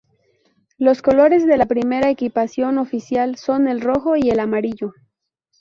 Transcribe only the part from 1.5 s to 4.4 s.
la primera equipación oficial son el rojo y el